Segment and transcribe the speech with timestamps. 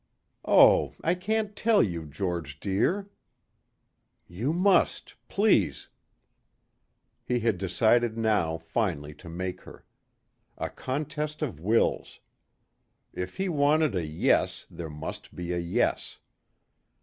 [0.45, 3.11] "Oh, I can't tell you, George dear."
[4.27, 5.89] "You must, please...."
[7.23, 9.85] He had decided now finally to make her.
[10.57, 12.19] A contest of wills.
[13.13, 16.17] If he wanted a yes there must be a yes.